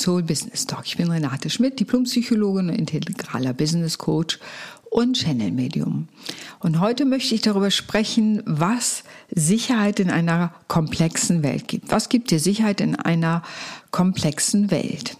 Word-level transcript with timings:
Soul 0.00 0.22
Business 0.22 0.66
Talk. 0.66 0.86
Ich 0.86 0.96
bin 0.96 1.10
Renate 1.10 1.50
Schmidt, 1.50 1.78
Diplompsychologin 1.78 2.70
und 2.70 2.74
integraler 2.74 3.52
Business 3.52 3.98
Coach 3.98 4.38
und 4.90 5.14
Channel 5.14 5.52
Medium. 5.52 6.08
Und 6.58 6.80
heute 6.80 7.04
möchte 7.04 7.34
ich 7.34 7.42
darüber 7.42 7.70
sprechen, 7.70 8.42
was 8.46 9.04
Sicherheit 9.30 10.00
in 10.00 10.10
einer 10.10 10.54
komplexen 10.68 11.42
Welt 11.42 11.68
gibt. 11.68 11.90
Was 11.90 12.08
gibt 12.08 12.30
dir 12.30 12.40
Sicherheit 12.40 12.80
in 12.80 12.96
einer 12.96 13.42
komplexen 13.90 14.70
Welt? 14.70 15.16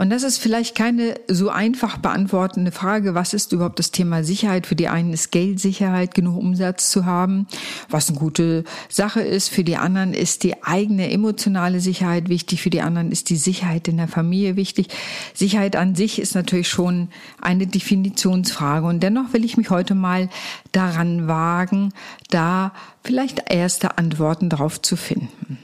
Und 0.00 0.08
das 0.08 0.22
ist 0.22 0.38
vielleicht 0.38 0.74
keine 0.74 1.16
so 1.28 1.50
einfach 1.50 1.98
beantwortende 1.98 2.72
Frage. 2.72 3.14
Was 3.14 3.34
ist 3.34 3.52
überhaupt 3.52 3.78
das 3.78 3.90
Thema 3.90 4.24
Sicherheit? 4.24 4.66
Für 4.66 4.74
die 4.74 4.88
einen 4.88 5.12
ist 5.12 5.30
Geldsicherheit, 5.30 6.14
genug 6.14 6.38
Umsatz 6.38 6.88
zu 6.88 7.04
haben, 7.04 7.46
was 7.90 8.08
eine 8.08 8.18
gute 8.18 8.64
Sache 8.88 9.20
ist. 9.20 9.50
Für 9.50 9.62
die 9.62 9.76
anderen 9.76 10.14
ist 10.14 10.42
die 10.42 10.62
eigene 10.62 11.10
emotionale 11.10 11.80
Sicherheit 11.80 12.30
wichtig. 12.30 12.62
Für 12.62 12.70
die 12.70 12.80
anderen 12.80 13.12
ist 13.12 13.28
die 13.28 13.36
Sicherheit 13.36 13.88
in 13.88 13.98
der 13.98 14.08
Familie 14.08 14.56
wichtig. 14.56 14.88
Sicherheit 15.34 15.76
an 15.76 15.94
sich 15.94 16.18
ist 16.18 16.34
natürlich 16.34 16.70
schon 16.70 17.10
eine 17.38 17.66
Definitionsfrage. 17.66 18.86
Und 18.86 19.02
dennoch 19.02 19.34
will 19.34 19.44
ich 19.44 19.58
mich 19.58 19.68
heute 19.68 19.94
mal 19.94 20.30
daran 20.72 21.28
wagen, 21.28 21.92
da 22.30 22.72
vielleicht 23.04 23.52
erste 23.52 23.98
Antworten 23.98 24.48
darauf 24.48 24.80
zu 24.80 24.96
finden. 24.96 25.58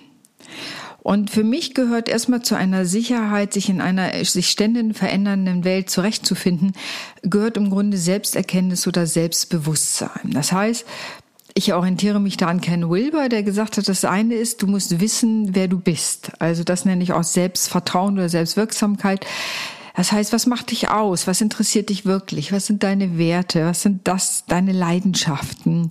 Und 1.06 1.30
für 1.30 1.44
mich 1.44 1.72
gehört 1.72 2.08
erstmal 2.08 2.42
zu 2.42 2.56
einer 2.56 2.84
Sicherheit, 2.84 3.52
sich 3.52 3.68
in 3.68 3.80
einer 3.80 4.24
sich 4.24 4.50
ständig 4.50 4.96
verändernden 4.96 5.62
Welt 5.62 5.88
zurechtzufinden, 5.88 6.72
gehört 7.22 7.56
im 7.56 7.70
Grunde 7.70 7.96
Selbsterkenntnis 7.96 8.88
oder 8.88 9.06
Selbstbewusstsein. 9.06 10.32
Das 10.32 10.50
heißt, 10.50 10.84
ich 11.54 11.72
orientiere 11.72 12.18
mich 12.18 12.38
da 12.38 12.48
an 12.48 12.60
Ken 12.60 12.90
Wilber, 12.90 13.28
der 13.28 13.44
gesagt 13.44 13.76
hat, 13.76 13.88
das 13.88 14.04
eine 14.04 14.34
ist, 14.34 14.62
du 14.62 14.66
musst 14.66 14.98
wissen, 14.98 15.54
wer 15.54 15.68
du 15.68 15.78
bist. 15.78 16.32
Also 16.40 16.64
das 16.64 16.84
nenne 16.84 17.04
ich 17.04 17.12
auch 17.12 17.22
Selbstvertrauen 17.22 18.14
oder 18.14 18.28
Selbstwirksamkeit. 18.28 19.24
Das 19.96 20.12
heißt, 20.12 20.32
was 20.34 20.46
macht 20.46 20.70
dich 20.70 20.90
aus? 20.90 21.26
Was 21.26 21.40
interessiert 21.40 21.88
dich 21.88 22.04
wirklich? 22.04 22.52
Was 22.52 22.66
sind 22.66 22.82
deine 22.82 23.16
Werte? 23.16 23.64
Was 23.64 23.80
sind 23.80 24.06
das 24.06 24.44
deine 24.46 24.72
Leidenschaften? 24.72 25.88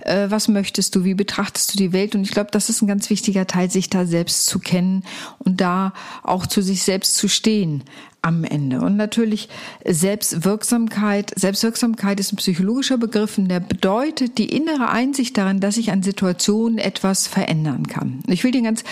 Äh, 0.00 0.30
was 0.30 0.46
möchtest 0.46 0.94
du? 0.94 1.02
Wie 1.04 1.14
betrachtest 1.14 1.74
du 1.74 1.76
die 1.76 1.92
Welt? 1.92 2.14
Und 2.14 2.22
ich 2.22 2.30
glaube, 2.30 2.50
das 2.52 2.70
ist 2.70 2.82
ein 2.82 2.86
ganz 2.86 3.10
wichtiger 3.10 3.48
Teil, 3.48 3.68
sich 3.68 3.90
da 3.90 4.06
selbst 4.06 4.46
zu 4.46 4.60
kennen 4.60 5.02
und 5.40 5.60
da 5.60 5.92
auch 6.22 6.46
zu 6.46 6.62
sich 6.62 6.84
selbst 6.84 7.16
zu 7.16 7.28
stehen 7.28 7.82
am 8.22 8.44
Ende. 8.44 8.80
Und 8.80 8.96
natürlich 8.96 9.48
Selbstwirksamkeit. 9.84 11.32
Selbstwirksamkeit 11.36 12.18
ist 12.20 12.32
ein 12.32 12.36
psychologischer 12.36 12.98
Begriff, 12.98 13.36
der 13.38 13.60
bedeutet 13.60 14.38
die 14.38 14.54
innere 14.54 14.88
Einsicht 14.88 15.36
darin, 15.36 15.60
dass 15.60 15.76
ich 15.76 15.90
an 15.90 16.02
Situationen 16.02 16.78
etwas 16.78 17.26
verändern 17.26 17.86
kann. 17.86 18.20
Ich 18.26 18.44
will 18.44 18.50
dir 18.50 18.58
ein 18.58 18.64
ganz 18.64 18.82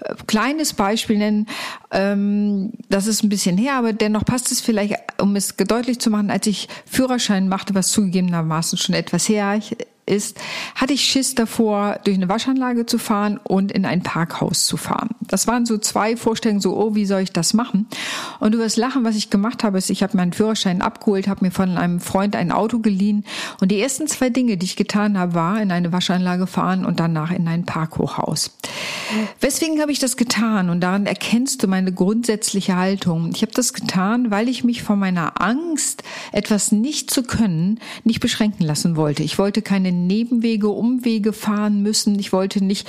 äh, 0.00 0.14
kleines 0.26 0.74
Beispiel 0.74 1.18
nennen. 1.18 1.46
Ähm, 1.90 2.72
das 2.88 3.06
ist 3.06 3.22
ein 3.22 3.28
bisschen 3.28 3.56
her, 3.56 3.74
aber 3.74 3.92
dennoch 3.92 4.24
passt 4.24 4.52
es 4.52 4.60
vielleicht, 4.60 4.96
um 5.20 5.34
es 5.36 5.56
deutlich 5.56 5.98
zu 5.98 6.10
machen, 6.10 6.30
als 6.30 6.46
ich 6.46 6.68
Führerschein 6.86 7.48
machte, 7.48 7.74
was 7.74 7.88
zugegebenermaßen 7.88 8.78
schon 8.78 8.94
etwas 8.94 9.28
her 9.28 9.60
ist, 10.06 10.38
hatte 10.74 10.92
ich 10.92 11.04
Schiss 11.04 11.34
davor, 11.34 11.98
durch 12.04 12.16
eine 12.16 12.28
Waschanlage 12.28 12.86
zu 12.86 12.98
fahren 12.98 13.40
und 13.42 13.72
in 13.72 13.86
ein 13.86 14.02
Parkhaus 14.02 14.66
zu 14.66 14.76
fahren. 14.76 15.10
Das 15.20 15.46
waren 15.46 15.66
so 15.66 15.78
zwei 15.78 16.16
Vorstellungen, 16.16 16.60
so, 16.60 16.76
oh, 16.76 16.94
wie 16.94 17.06
soll 17.06 17.22
ich 17.22 17.32
das 17.32 17.54
machen? 17.54 17.86
Und 18.40 18.52
du 18.52 18.58
wirst 18.58 18.76
lachen, 18.76 19.04
was 19.04 19.16
ich 19.16 19.30
gemacht 19.30 19.64
habe, 19.64 19.78
ist, 19.78 19.90
ich 19.90 20.02
habe 20.02 20.16
meinen 20.16 20.32
Führerschein 20.32 20.82
abgeholt, 20.82 21.28
habe 21.28 21.44
mir 21.44 21.50
von 21.50 21.78
einem 21.78 22.00
Freund 22.00 22.36
ein 22.36 22.52
Auto 22.52 22.80
geliehen 22.80 23.24
und 23.60 23.70
die 23.70 23.80
ersten 23.80 24.06
zwei 24.06 24.30
Dinge, 24.30 24.56
die 24.56 24.66
ich 24.66 24.76
getan 24.76 25.18
habe, 25.18 25.34
war 25.34 25.60
in 25.60 25.72
eine 25.72 25.92
Waschanlage 25.92 26.46
fahren 26.46 26.84
und 26.84 27.00
danach 27.00 27.30
in 27.30 27.48
ein 27.48 27.64
Parkhochhaus. 27.64 28.56
Weswegen 29.40 29.80
habe 29.80 29.92
ich 29.92 29.98
das 29.98 30.16
getan? 30.16 30.70
Und 30.70 30.80
daran 30.80 31.06
erkennst 31.06 31.62
du 31.62 31.66
meine 31.66 31.92
grundsätzliche 31.92 32.76
Haltung. 32.76 33.30
Ich 33.34 33.42
habe 33.42 33.52
das 33.52 33.72
getan, 33.72 34.30
weil 34.30 34.48
ich 34.48 34.64
mich 34.64 34.82
von 34.82 34.98
meiner 34.98 35.40
Angst, 35.40 36.02
etwas 36.32 36.72
nicht 36.72 37.10
zu 37.10 37.22
können, 37.22 37.80
nicht 38.02 38.20
beschränken 38.20 38.64
lassen 38.64 38.96
wollte. 38.96 39.22
Ich 39.22 39.38
wollte 39.38 39.62
keine 39.62 39.93
Nebenwege, 39.94 40.68
Umwege 40.68 41.32
fahren 41.32 41.82
müssen. 41.82 42.18
Ich 42.18 42.32
wollte 42.32 42.62
nicht 42.62 42.88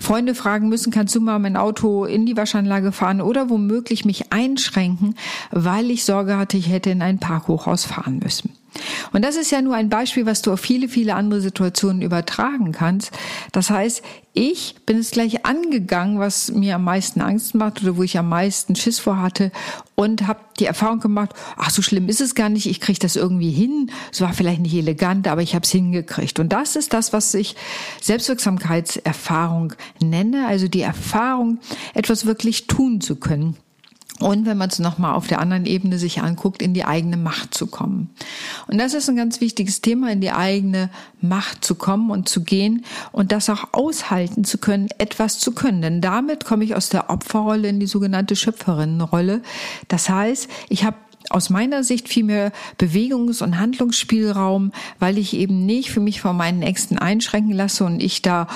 Freunde 0.00 0.34
fragen 0.34 0.68
müssen, 0.68 0.90
kannst 0.90 1.14
du 1.14 1.20
mal 1.20 1.38
mein 1.38 1.56
Auto 1.56 2.04
in 2.04 2.26
die 2.26 2.36
Waschanlage 2.36 2.92
fahren 2.92 3.20
oder 3.20 3.50
womöglich 3.50 4.04
mich 4.04 4.32
einschränken, 4.32 5.14
weil 5.50 5.90
ich 5.90 6.04
Sorge 6.04 6.38
hatte, 6.38 6.56
ich 6.56 6.70
hätte 6.70 6.90
in 6.90 7.02
ein 7.02 7.18
Parkhochhaus 7.18 7.84
fahren 7.84 8.20
müssen. 8.22 8.55
Und 9.12 9.24
das 9.24 9.36
ist 9.36 9.50
ja 9.50 9.62
nur 9.62 9.74
ein 9.74 9.88
Beispiel, 9.88 10.26
was 10.26 10.42
du 10.42 10.52
auf 10.52 10.60
viele, 10.60 10.88
viele 10.88 11.14
andere 11.14 11.40
Situationen 11.40 12.02
übertragen 12.02 12.72
kannst. 12.72 13.12
Das 13.52 13.70
heißt, 13.70 14.02
ich 14.38 14.74
bin 14.84 14.98
es 14.98 15.12
gleich 15.12 15.46
angegangen, 15.46 16.18
was 16.18 16.52
mir 16.52 16.74
am 16.74 16.84
meisten 16.84 17.22
Angst 17.22 17.54
macht 17.54 17.82
oder 17.82 17.96
wo 17.96 18.02
ich 18.02 18.18
am 18.18 18.28
meisten 18.28 18.76
Schiss 18.76 18.98
vor 18.98 19.22
hatte 19.22 19.50
und 19.94 20.26
habe 20.26 20.40
die 20.60 20.66
Erfahrung 20.66 21.00
gemacht, 21.00 21.30
ach 21.56 21.70
so 21.70 21.80
schlimm 21.80 22.08
ist 22.10 22.20
es 22.20 22.34
gar 22.34 22.50
nicht, 22.50 22.66
ich 22.66 22.80
kriege 22.80 22.98
das 22.98 23.16
irgendwie 23.16 23.50
hin. 23.50 23.90
Es 24.12 24.20
war 24.20 24.34
vielleicht 24.34 24.60
nicht 24.60 24.74
elegant, 24.74 25.26
aber 25.26 25.40
ich 25.40 25.54
habe 25.54 25.64
es 25.64 25.72
hingekriegt. 25.72 26.38
Und 26.38 26.52
das 26.52 26.76
ist 26.76 26.92
das, 26.92 27.14
was 27.14 27.32
ich 27.32 27.56
Selbstwirksamkeitserfahrung 28.02 29.72
nenne, 30.02 30.46
also 30.46 30.68
die 30.68 30.82
Erfahrung, 30.82 31.58
etwas 31.94 32.26
wirklich 32.26 32.66
tun 32.66 33.00
zu 33.00 33.16
können 33.16 33.56
und 34.20 34.46
wenn 34.46 34.56
man 34.56 34.70
es 34.70 34.78
nochmal 34.78 35.14
auf 35.14 35.26
der 35.26 35.40
anderen 35.40 35.66
Ebene 35.66 35.98
sich 35.98 36.22
anguckt, 36.22 36.62
in 36.62 36.72
die 36.72 36.84
eigene 36.84 37.16
Macht 37.16 37.52
zu 37.52 37.66
kommen. 37.66 38.10
Und 38.66 38.78
das 38.78 38.94
ist 38.94 39.08
ein 39.08 39.16
ganz 39.16 39.40
wichtiges 39.40 39.82
Thema, 39.82 40.10
in 40.10 40.20
die 40.20 40.30
eigene 40.30 40.90
Macht 41.20 41.64
zu 41.64 41.74
kommen 41.74 42.10
und 42.10 42.28
zu 42.28 42.42
gehen 42.42 42.84
und 43.12 43.30
das 43.32 43.50
auch 43.50 43.68
aushalten 43.72 44.44
zu 44.44 44.58
können, 44.58 44.88
etwas 44.98 45.38
zu 45.38 45.52
können. 45.52 45.82
Denn 45.82 46.00
damit 46.00 46.44
komme 46.44 46.64
ich 46.64 46.74
aus 46.74 46.88
der 46.88 47.10
Opferrolle 47.10 47.68
in 47.68 47.78
die 47.78 47.86
sogenannte 47.86 48.36
Schöpferinnenrolle. 48.36 49.42
Das 49.88 50.08
heißt, 50.08 50.48
ich 50.68 50.84
habe 50.84 50.96
aus 51.30 51.50
meiner 51.50 51.82
Sicht 51.82 52.08
viel 52.08 52.24
mehr 52.24 52.52
Bewegungs- 52.78 53.42
und 53.42 53.58
Handlungsspielraum, 53.58 54.72
weil 54.98 55.18
ich 55.18 55.34
eben 55.34 55.66
nicht 55.66 55.90
für 55.90 56.00
mich 56.00 56.20
von 56.20 56.36
meinen 56.36 56.62
Ängsten 56.62 56.98
einschränken 56.98 57.52
lasse 57.52 57.84
und 57.84 58.02
ich 58.02 58.22
da 58.22 58.46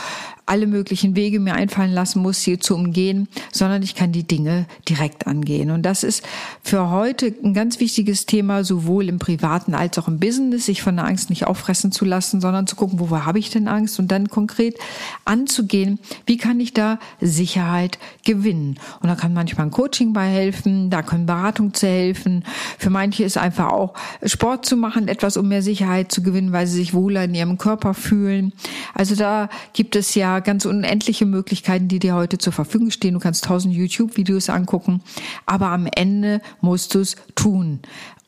alle 0.50 0.66
möglichen 0.66 1.14
Wege 1.14 1.38
mir 1.38 1.54
einfallen 1.54 1.92
lassen 1.92 2.22
muss, 2.22 2.42
sie 2.42 2.58
zu 2.58 2.74
umgehen, 2.74 3.28
sondern 3.52 3.84
ich 3.84 3.94
kann 3.94 4.10
die 4.10 4.26
Dinge 4.26 4.66
direkt 4.88 5.28
angehen. 5.28 5.70
Und 5.70 5.82
das 5.82 6.02
ist 6.02 6.26
für 6.60 6.90
heute 6.90 7.32
ein 7.44 7.54
ganz 7.54 7.78
wichtiges 7.78 8.26
Thema, 8.26 8.64
sowohl 8.64 9.08
im 9.08 9.20
privaten 9.20 9.74
als 9.74 9.96
auch 9.96 10.08
im 10.08 10.18
Business, 10.18 10.66
sich 10.66 10.82
von 10.82 10.96
der 10.96 11.04
Angst 11.04 11.30
nicht 11.30 11.46
auffressen 11.46 11.92
zu 11.92 12.04
lassen, 12.04 12.40
sondern 12.40 12.66
zu 12.66 12.74
gucken, 12.74 12.98
wo 12.98 13.10
habe 13.10 13.38
ich 13.38 13.50
denn 13.50 13.68
Angst 13.68 14.00
und 14.00 14.10
dann 14.10 14.28
konkret 14.28 14.76
anzugehen, 15.24 16.00
wie 16.26 16.36
kann 16.36 16.58
ich 16.58 16.74
da 16.74 16.98
Sicherheit 17.20 18.00
gewinnen. 18.24 18.80
Und 19.00 19.08
da 19.08 19.14
kann 19.14 19.32
manchmal 19.32 19.68
ein 19.68 19.70
Coaching 19.70 20.12
bei 20.12 20.26
helfen, 20.26 20.90
da 20.90 21.02
können 21.02 21.26
Beratung 21.26 21.74
zu 21.74 21.86
helfen. 21.86 22.44
Für 22.76 22.90
manche 22.90 23.22
ist 23.22 23.38
einfach 23.38 23.70
auch 23.70 23.94
Sport 24.24 24.66
zu 24.66 24.76
machen, 24.76 25.06
etwas 25.06 25.36
um 25.36 25.46
mehr 25.46 25.62
Sicherheit 25.62 26.10
zu 26.10 26.24
gewinnen, 26.24 26.50
weil 26.50 26.66
sie 26.66 26.78
sich 26.78 26.92
wohler 26.92 27.22
in 27.22 27.36
ihrem 27.36 27.56
Körper 27.56 27.94
fühlen. 27.94 28.52
Also 28.94 29.14
da 29.14 29.48
gibt 29.74 29.94
es 29.94 30.16
ja 30.16 30.39
ganz 30.40 30.64
unendliche 30.64 31.26
Möglichkeiten, 31.26 31.88
die 31.88 31.98
dir 31.98 32.14
heute 32.14 32.38
zur 32.38 32.52
Verfügung 32.52 32.90
stehen. 32.90 33.14
Du 33.14 33.20
kannst 33.20 33.44
tausend 33.44 33.74
YouTube-Videos 33.74 34.50
angucken, 34.50 35.02
aber 35.46 35.68
am 35.68 35.86
Ende 35.86 36.40
musst 36.60 36.94
du 36.94 37.00
es 37.00 37.16
tun. 37.34 37.80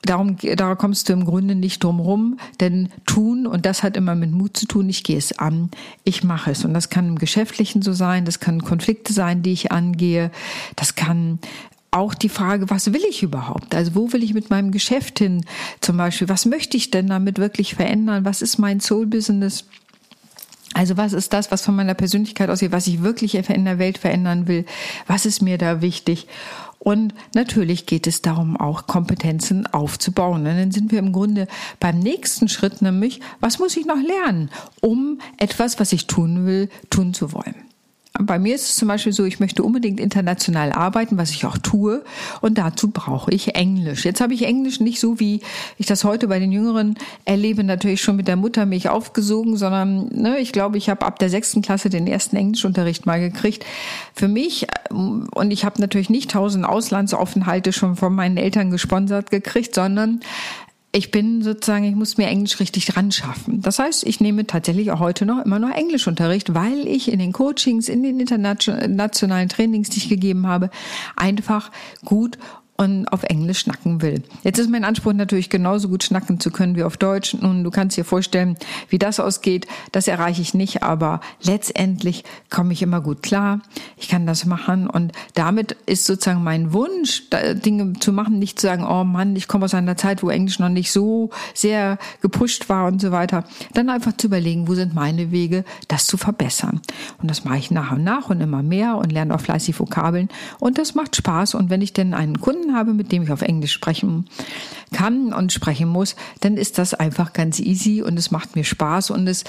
Darum, 0.05 0.37
da 0.57 0.75
kommst 0.75 1.09
du 1.09 1.13
im 1.13 1.25
Grunde 1.25 1.55
nicht 1.55 1.85
drum 1.85 2.01
rum, 2.01 2.39
denn 2.59 2.89
tun, 3.07 3.47
und 3.47 3.67
das 3.67 3.85
hat 3.85 3.97
immer 3.97 4.17
mit 4.17 4.33
Mut 4.33 4.57
zu 4.57 4.67
tun, 4.67 4.89
ich 4.89 5.05
gehe 5.05 5.17
es 5.17 5.39
an, 5.39 5.71
ich 6.03 6.25
mache 6.25 6.51
es. 6.51 6.65
Und 6.65 6.75
das 6.75 6.91
kann 6.91 7.07
im 7.07 7.19
Geschäftlichen 7.19 7.83
so 7.83 7.93
sein, 7.93 8.25
das 8.25 8.41
kann 8.41 8.65
Konflikte 8.65 9.13
sein, 9.13 9.45
die 9.45 9.53
ich 9.53 9.71
angehe, 9.71 10.33
das 10.75 10.97
kann 10.97 11.39
auch 11.93 12.15
die 12.15 12.31
Frage, 12.31 12.69
was 12.71 12.93
will 12.93 13.03
ich 13.09 13.23
überhaupt? 13.23 13.75
Also 13.75 13.95
wo 13.95 14.13
will 14.13 14.25
ich 14.25 14.35
mit 14.35 14.51
meinem 14.51 14.73
Geschäft 14.73 15.19
hin 15.19 15.45
zum 15.81 15.99
Beispiel? 15.99 16.29
Was 16.29 16.47
möchte 16.47 16.77
ich 16.77 16.91
denn 16.91 17.07
damit 17.07 17.39
wirklich 17.39 17.75
verändern? 17.75 18.25
Was 18.25 18.43
ist 18.43 18.59
mein 18.59 18.81
Soul-Business? 18.81 19.67
Also 20.75 20.97
was 20.97 21.13
ist 21.13 21.33
das, 21.33 21.51
was 21.51 21.63
von 21.63 21.77
meiner 21.77 21.95
Persönlichkeit 21.95 22.51
ausgeht, 22.51 22.73
was 22.73 22.87
ich 22.87 23.03
wirklich 23.03 23.35
in 23.35 23.65
der 23.65 23.79
Welt 23.79 23.99
verändern 23.99 24.49
will? 24.49 24.65
Was 25.07 25.27
ist 25.27 25.43
mir 25.43 25.59
da 25.59 25.83
wichtig? 25.83 26.27
Und 26.79 27.15
natürlich 27.35 27.87
geht 27.87 28.09
es 28.09 28.23
darum, 28.23 28.57
auch 28.57 28.89
Kompetenzen 28.89 29.67
aufzubauen. 29.69 30.47
Und 30.47 30.57
dann 30.57 30.73
sind 30.73 30.91
wir 30.91 30.99
im 30.99 31.13
Grunde 31.13 31.47
beim 31.79 32.01
nächsten 32.01 32.49
Schritt, 32.49 32.83
nämlich, 32.83 33.21
was 33.39 33.61
muss 33.61 33.77
ich 33.77 33.87
noch 33.87 34.03
lernen, 34.03 34.51
um 34.81 35.21
etwas, 35.37 35.79
was 35.79 35.93
ich 35.93 36.09
tun 36.09 36.45
will, 36.45 36.69
tun 36.91 37.15
zu 37.15 37.33
wollen? 37.33 37.55
Bei 38.21 38.39
mir 38.39 38.55
ist 38.55 38.69
es 38.69 38.77
zum 38.77 38.89
Beispiel 38.89 39.13
so, 39.13 39.25
ich 39.25 39.41
möchte 39.41 39.63
unbedingt 39.63 39.99
international 39.99 40.73
arbeiten, 40.73 41.17
was 41.17 41.31
ich 41.31 41.47
auch 41.47 41.57
tue. 41.57 42.05
Und 42.43 42.59
dazu 42.59 42.91
brauche 42.91 43.31
ich 43.31 43.55
Englisch. 43.55 44.05
Jetzt 44.05 44.21
habe 44.21 44.35
ich 44.35 44.45
Englisch 44.45 44.81
nicht 44.81 45.01
so, 45.01 45.19
wie 45.19 45.41
ich 45.79 45.87
das 45.87 46.05
heute 46.05 46.29
bei 46.29 46.39
den 46.39 46.53
Jüngeren 46.53 46.97
erlebe, 47.25 47.65
natürlich 47.65 48.03
schon 48.03 48.17
mit 48.17 48.29
der 48.29 48.37
Mutter 48.37 48.67
mich 48.67 48.91
aufgesogen, 48.91 49.57
sondern 49.57 50.09
ne, 50.09 50.39
ich 50.39 50.53
glaube, 50.53 50.77
ich 50.77 50.91
habe 50.91 51.07
ab 51.07 51.19
der 51.19 51.31
sechsten 51.31 51.63
Klasse 51.63 51.89
den 51.89 52.07
ersten 52.07 52.37
Englischunterricht 52.37 53.07
mal 53.07 53.19
gekriegt. 53.19 53.65
Für 54.15 54.29
mich, 54.29 54.67
und 54.91 55.51
ich 55.51 55.65
habe 55.65 55.81
natürlich 55.81 56.11
nicht 56.11 56.31
tausend 56.33 56.67
Auslandsaufenthalte 56.67 57.73
schon 57.73 57.97
von 57.97 58.15
meinen 58.15 58.37
Eltern 58.37 58.71
gesponsert 58.71 59.31
gekriegt, 59.31 59.75
sondern 59.75 60.21
ich 60.95 61.11
bin 61.11 61.41
sozusagen, 61.43 61.85
ich 61.85 61.95
muss 61.95 62.19
mir 62.19 62.27
Englisch 62.27 62.61
richtig 62.61 62.85
dran 62.85 63.11
schaffen. 63.11 63.63
Das 63.63 63.79
heißt, 63.79 64.07
ich 64.07 64.21
nehme 64.21 64.47
tatsächlich 64.47 64.91
auch 64.93 65.01
heute 65.01 65.25
noch 65.25 65.43
immer 65.43 65.59
nur 65.59 65.75
Englischunterricht, 65.75 66.55
weil 66.55 66.87
ich 66.87 67.11
in 67.11 67.19
den 67.19 67.33
Coachings, 67.33 67.89
in 67.89 68.03
den 68.03 68.21
internationalen 68.21 69.49
Trainings, 69.49 69.89
die 69.89 69.99
ich 69.99 70.09
gegeben 70.11 70.47
habe, 70.47 70.69
einfach 71.17 71.71
gut 72.05 72.37
und 72.77 73.07
auf 73.09 73.23
Englisch 73.23 73.61
schnacken 73.61 74.03
will. 74.03 74.23
Jetzt 74.43 74.59
ist 74.59 74.71
mein 74.71 74.85
Anspruch 74.85 75.13
natürlich 75.13 75.51
genauso 75.51 75.89
gut 75.89 76.05
schnacken 76.05 76.41
zu 76.41 76.51
können 76.51 76.77
wie 76.77 76.83
auf 76.83 76.97
Deutsch. 76.97 77.35
Nun, 77.35 77.65
du 77.65 77.71
kannst 77.71 77.97
dir 77.97 78.05
vorstellen, 78.05 78.57
wie 78.89 78.99
das 78.99 79.21
ausgeht. 79.21 79.67
Das 79.93 80.09
erreiche 80.09 80.43
ich 80.43 80.53
nicht, 80.53 80.83
aber 80.83 81.21
letztendlich 81.43 82.25
komme 82.51 82.73
ich 82.73 82.83
immer 82.83 83.01
gut 83.01 83.23
klar. 83.23 83.61
Ich 84.03 84.09
kann 84.09 84.27
das 84.27 84.47
machen 84.47 84.89
und 84.89 85.13
damit 85.35 85.77
ist 85.87 86.07
sozusagen 86.07 86.43
mein 86.43 86.73
Wunsch, 86.73 87.23
Dinge 87.65 87.93
zu 88.01 88.13
machen, 88.13 88.41
nicht 88.41 88.59
zu 88.59 88.67
sagen, 88.67 88.85
oh 88.85 89.05
Mann, 89.05 89.37
ich 89.37 89.47
komme 89.47 89.65
aus 89.65 89.75
einer 89.75 89.97
Zeit, 89.97 90.25
wo 90.25 90.29
Englisch 90.29 90.59
noch 90.59 90.69
nicht 90.69 90.91
so 90.91 91.31
sehr 91.55 91.99
gepusht 92.21 92.69
war 92.69 92.89
und 92.89 93.01
so 93.01 93.13
weiter. 93.13 93.45
Dann 93.75 93.91
einfach 93.91 94.17
zu 94.17 94.27
überlegen, 94.27 94.67
wo 94.67 94.75
sind 94.75 94.93
meine 94.93 95.31
Wege, 95.31 95.65
das 95.87 96.09
zu 96.09 96.17
verbessern. 96.17 96.81
Und 97.23 97.31
das 97.31 97.45
mache 97.45 97.59
ich 97.59 97.71
nach 97.71 97.93
und 97.93 98.03
nach 98.03 98.29
und 98.29 98.41
immer 98.41 98.65
mehr 98.65 98.97
und 98.97 99.13
lerne 99.13 99.37
auch 99.37 99.41
fleißig 99.41 99.79
Vokabeln 99.79 100.29
und 100.59 100.79
das 100.79 100.97
macht 100.97 101.15
Spaß. 101.15 101.55
Und 101.55 101.71
wenn 101.71 101.81
ich 101.81 101.93
denn 101.93 102.13
einen 102.13 102.41
Kunden 102.41 102.75
habe, 102.75 102.95
mit 102.95 103.13
dem 103.13 103.23
ich 103.23 103.31
auf 103.31 103.43
Englisch 103.43 103.73
sprechen 103.73 104.27
kann 104.93 105.33
und 105.33 105.53
sprechen 105.53 105.89
muss, 105.89 106.17
dann 106.41 106.57
ist 106.57 106.79
das 106.79 106.93
einfach 106.93 107.33
ganz 107.33 107.61
easy 107.61 108.03
und 108.03 108.19
es 108.19 108.33
macht 108.33 108.57
mir 108.57 108.65
Spaß 108.65 109.11
und 109.11 109.29
es 109.29 109.45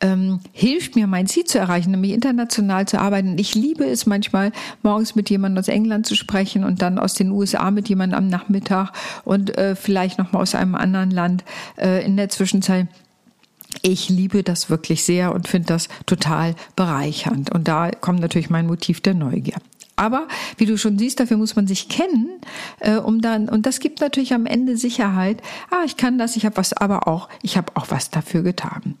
ähm, 0.00 0.40
hilft 0.52 0.96
mir, 0.96 1.06
mein 1.06 1.26
Ziel 1.26 1.44
zu 1.44 1.58
erreichen, 1.58 1.90
nämlich 1.92 2.12
international 2.12 2.86
zu 2.86 3.00
arbeiten. 3.00 3.38
Ich 3.38 3.54
liebe 3.54 3.84
es 3.84 4.06
manchmal, 4.06 4.52
morgens 4.82 5.14
mit 5.14 5.30
jemandem 5.30 5.60
aus 5.60 5.68
England 5.68 6.06
zu 6.06 6.14
sprechen 6.14 6.64
und 6.64 6.82
dann 6.82 6.98
aus 6.98 7.14
den 7.14 7.30
USA 7.30 7.70
mit 7.70 7.88
jemandem 7.88 8.18
am 8.18 8.28
Nachmittag 8.28 8.92
und 9.24 9.56
äh, 9.56 9.76
vielleicht 9.76 10.18
nochmal 10.18 10.42
aus 10.42 10.54
einem 10.54 10.74
anderen 10.74 11.10
Land 11.10 11.44
äh, 11.76 12.04
in 12.04 12.16
der 12.16 12.28
Zwischenzeit. 12.28 12.88
Ich 13.82 14.08
liebe 14.08 14.42
das 14.42 14.70
wirklich 14.70 15.04
sehr 15.04 15.34
und 15.34 15.48
finde 15.48 15.68
das 15.68 15.88
total 16.06 16.54
bereichernd. 16.76 17.50
Und 17.50 17.68
da 17.68 17.90
kommt 17.90 18.20
natürlich 18.20 18.50
mein 18.50 18.66
Motiv 18.66 19.00
der 19.00 19.14
Neugier. 19.14 19.56
Aber 19.96 20.26
wie 20.56 20.66
du 20.66 20.76
schon 20.76 20.98
siehst, 20.98 21.20
dafür 21.20 21.36
muss 21.36 21.54
man 21.54 21.66
sich 21.66 21.88
kennen, 21.88 22.28
äh, 22.80 22.96
um 22.96 23.20
dann 23.20 23.48
und 23.48 23.64
das 23.64 23.78
gibt 23.78 24.00
natürlich 24.00 24.34
am 24.34 24.46
Ende 24.46 24.76
Sicherheit. 24.76 25.40
Ah, 25.70 25.84
ich 25.86 25.96
kann 25.96 26.18
das, 26.18 26.36
ich 26.36 26.44
habe 26.44 26.56
was, 26.56 26.72
aber 26.72 27.06
auch 27.06 27.28
ich 27.42 27.56
habe 27.56 27.72
auch 27.74 27.86
was 27.90 28.10
dafür 28.10 28.42
getan. 28.42 28.96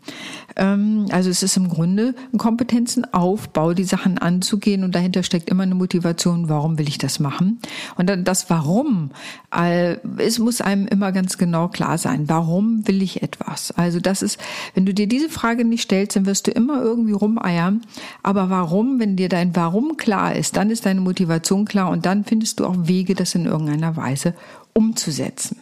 Ähm, 0.56 1.06
also 1.10 1.30
es 1.30 1.42
ist 1.42 1.56
im 1.56 1.68
Grunde 1.68 2.14
ein 2.32 2.38
Kompetenzenaufbau, 2.38 3.74
die 3.74 3.84
Sachen 3.84 4.18
anzugehen 4.18 4.84
und 4.84 4.94
dahinter 4.94 5.22
steckt 5.22 5.50
immer 5.50 5.64
eine 5.64 5.74
Motivation. 5.74 6.48
Warum 6.48 6.78
will 6.78 6.88
ich 6.88 6.98
das 6.98 7.18
machen? 7.18 7.58
Und 7.96 8.08
dann 8.08 8.24
das 8.24 8.48
Warum. 8.50 9.10
Äh, 9.54 9.96
es 10.18 10.38
muss 10.38 10.60
einem 10.60 10.86
immer 10.86 11.10
ganz 11.10 11.38
genau 11.38 11.68
klar 11.68 11.98
sein. 11.98 12.28
Warum 12.28 12.86
will 12.86 13.02
ich 13.02 13.22
etwas? 13.22 13.72
Also 13.72 13.98
das 13.98 14.22
ist, 14.22 14.38
wenn 14.74 14.86
du 14.86 14.94
dir 14.94 15.08
diese 15.08 15.28
Frage 15.28 15.64
nicht 15.64 15.82
stellst, 15.82 16.16
dann 16.16 16.26
wirst 16.26 16.46
du 16.46 16.52
immer 16.52 16.80
irgendwie 16.82 17.12
rumeiern. 17.12 17.82
Aber 18.22 18.50
warum, 18.50 19.00
wenn 19.00 19.16
dir 19.16 19.28
dein 19.28 19.56
Warum 19.56 19.96
klar 19.96 20.36
ist, 20.36 20.56
dann 20.56 20.70
ist 20.70 20.83
deine 20.86 21.00
Motivation 21.00 21.64
klar 21.64 21.90
und 21.90 22.06
dann 22.06 22.24
findest 22.24 22.60
du 22.60 22.66
auch 22.66 22.74
Wege, 22.78 23.14
das 23.14 23.34
in 23.34 23.46
irgendeiner 23.46 23.96
Weise 23.96 24.34
umzusetzen. 24.72 25.56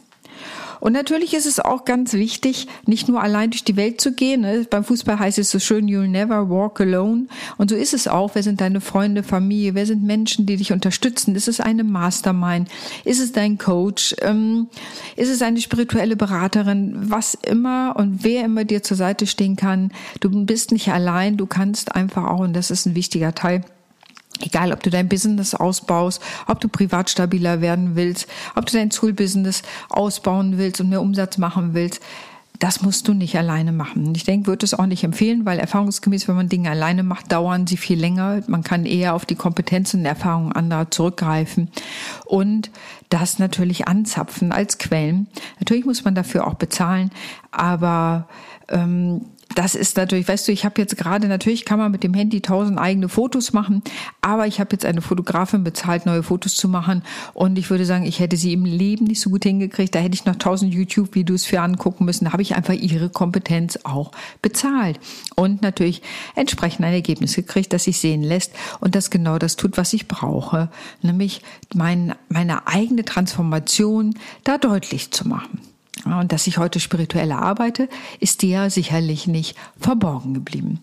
Und 0.83 0.95
natürlich 0.95 1.33
ist 1.33 1.47
es 1.47 1.61
auch 1.61 1.85
ganz 1.85 2.13
wichtig, 2.13 2.67
nicht 2.87 3.09
nur 3.09 3.23
allein 3.23 3.53
durch 3.53 3.63
die 3.63 3.77
Welt 3.77 4.01
zu 4.01 4.15
gehen. 4.15 4.41
Ne? 4.41 4.67
Beim 4.69 4.83
Fußball 4.83 5.17
heißt 5.17 5.39
es 5.39 5.49
so 5.49 5.61
schön, 5.61 5.87
you'll 5.87 6.09
never 6.09 6.51
walk 6.51 6.81
alone. 6.81 7.29
Und 7.57 7.71
so 7.71 7.77
ist 7.77 7.95
es 7.95 8.09
auch. 8.09 8.35
Wer 8.35 8.43
sind 8.43 8.61
deine 8.61 8.81
Freunde, 8.81 9.23
Familie? 9.23 9.77
Wer 9.77 9.87
sind 9.87 10.03
Menschen, 10.03 10.45
die 10.45 10.57
dich 10.57 10.73
unterstützen? 10.73 11.37
Ist 11.37 11.47
es 11.47 11.61
eine 11.61 11.85
Mastermind? 11.85 12.69
Ist 13.05 13.21
es 13.21 13.31
dein 13.31 13.59
Coach? 13.59 14.17
Ähm, 14.23 14.67
ist 15.15 15.31
es 15.31 15.41
eine 15.41 15.61
spirituelle 15.61 16.17
Beraterin? 16.17 16.97
Was 16.97 17.35
immer 17.35 17.95
und 17.97 18.25
wer 18.25 18.45
immer 18.45 18.65
dir 18.65 18.83
zur 18.83 18.97
Seite 18.97 19.29
stehen 19.29 19.55
kann. 19.55 19.93
Du 20.19 20.31
bist 20.45 20.73
nicht 20.73 20.89
allein. 20.89 21.37
Du 21.37 21.47
kannst 21.47 21.95
einfach 21.95 22.25
auch, 22.25 22.41
und 22.41 22.55
das 22.55 22.73
ist 22.73 22.87
ein 22.87 22.97
wichtiger 22.97 23.37
Teil, 23.37 23.63
Egal, 24.41 24.73
ob 24.73 24.83
du 24.83 24.91
dein 24.91 25.09
Business 25.09 25.55
ausbaust, 25.55 26.23
ob 26.47 26.61
du 26.61 26.69
privat 26.69 27.11
stabiler 27.11 27.61
werden 27.61 27.97
willst, 27.97 28.27
ob 28.55 28.67
du 28.67 28.73
dein 28.73 28.91
Schulbusiness 28.91 29.63
ausbauen 29.89 30.59
willst 30.59 30.81
und 30.81 30.89
mehr 30.89 31.03
Umsatz 31.03 31.39
machen 31.39 31.75
willst, 31.75 32.01
das 32.63 32.81
musst 32.81 33.09
du 33.09 33.15
nicht 33.15 33.37
alleine 33.37 33.73
machen. 33.73 34.15
Ich 34.15 34.23
denke, 34.23 34.47
würde 34.47 34.65
es 34.65 34.75
auch 34.75 34.87
nicht 34.87 35.03
empfehlen, 35.03 35.45
weil 35.45 35.59
erfahrungsgemäß, 35.59 36.29
wenn 36.29 36.37
man 36.37 36.49
Dinge 36.49 36.71
alleine 36.71 37.03
macht, 37.03 37.33
dauern 37.33 37.67
sie 37.67 37.77
viel 37.77 37.99
länger. 37.99 38.43
Man 38.47 38.63
kann 38.63 38.87
eher 38.87 39.15
auf 39.15 39.27
die 39.27 39.35
Kompetenzen 39.35 40.01
und 40.01 40.07
Erfahrungen 40.07 40.53
anderer 40.53 40.89
zurückgreifen 40.89 41.71
und 42.25 42.71
das 43.09 43.41
natürlich 43.41 43.89
anzapfen 43.89 44.53
als 44.53 44.79
Quellen. 44.79 45.27
Natürlich 45.59 45.85
muss 45.85 46.05
man 46.05 46.15
dafür 46.15 46.47
auch 46.47 46.55
bezahlen, 46.55 47.11
aber 47.51 48.29
ähm, 48.69 49.23
das 49.55 49.75
ist 49.75 49.97
natürlich, 49.97 50.29
weißt 50.29 50.49
du, 50.49 50.53
ich 50.53 50.65
habe 50.65 50.81
jetzt 50.81 50.97
gerade, 50.97 51.29
natürlich 51.29 51.65
kann 51.65 51.79
man 51.79 51.93
mit 51.93 52.03
dem 52.03 52.15
Handy 52.15 52.41
tausend 52.41 52.79
eigene 52.79 53.09
Fotos 53.09 53.53
machen, 53.53 53.83
aber 54.21 54.47
ich 54.47 54.61
habe 54.61 54.71
jetzt 54.73 54.85
eine 54.85 55.03
Fotografin 55.03 55.65
bezahlt, 55.65 56.07
neue 56.07 56.23
Fotos 56.23 56.57
zu 56.57 56.69
machen. 56.69 57.03
Und 57.35 57.59
ich 57.59 57.71
würde 57.71 57.85
sagen, 57.85 58.05
ich 58.05 58.21
hätte 58.21 58.37
sie 58.37 58.53
im 58.53 58.65
Leben 58.65 59.07
nicht 59.07 59.21
so 59.21 59.31
gut 59.31 59.45
hingekriegt, 59.45 59.95
da 59.95 59.99
hätte 59.99 60.15
ich 60.15 60.25
noch 60.25 60.37
tausend 60.37 60.73
YouTube-Videos 60.75 61.45
für 61.45 61.61
angucken 61.61 62.05
müssen, 62.05 62.27
da 62.27 62.33
habe 62.33 62.43
ich 62.43 62.55
einfach 62.55 62.75
ihre 62.75 63.09
Kompetenz 63.09 63.79
auch 63.85 64.13
bezahlt. 64.41 64.99
Und 65.35 65.63
natürlich 65.63 66.03
entsprechend 66.35 66.85
ein 66.85 66.93
Ergebnis 66.93 67.35
gekriegt, 67.35 67.73
das 67.73 67.85
sich 67.85 67.99
sehen 67.99 68.23
lässt 68.23 68.53
und 68.81 68.95
das 68.95 69.11
genau 69.11 69.39
das 69.39 69.57
tut, 69.57 69.77
was 69.77 69.93
ich 69.93 70.09
brauche, 70.09 70.71
nämlich 71.03 71.43
mein, 71.75 72.15
meine 72.29 72.67
eigene 72.67 73.05
Transformation 73.05 74.15
da 74.45 74.59
deutlich 74.59 75.11
zu 75.11 75.27
machen. 75.29 75.72
Und 76.05 76.33
dass 76.33 76.47
ich 76.47 76.59
heute 76.59 76.81
spirituell 76.81 77.33
arbeite, 77.33 77.89
ist 78.19 78.43
dir 78.43 78.71
sicherlich 78.71 79.27
nicht 79.27 79.57
verborgen 79.79 80.35
geblieben. 80.35 80.81